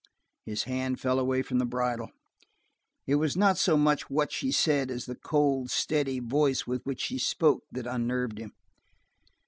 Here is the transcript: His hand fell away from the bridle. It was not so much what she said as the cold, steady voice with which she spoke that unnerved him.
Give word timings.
His 0.47 0.63
hand 0.63 0.99
fell 0.99 1.19
away 1.19 1.43
from 1.43 1.59
the 1.59 1.63
bridle. 1.67 2.09
It 3.05 3.17
was 3.17 3.37
not 3.37 3.59
so 3.59 3.77
much 3.77 4.09
what 4.09 4.31
she 4.31 4.51
said 4.51 4.89
as 4.89 5.05
the 5.05 5.13
cold, 5.13 5.69
steady 5.69 6.17
voice 6.19 6.65
with 6.65 6.81
which 6.87 7.01
she 7.01 7.19
spoke 7.19 7.61
that 7.71 7.85
unnerved 7.85 8.39
him. 8.39 8.51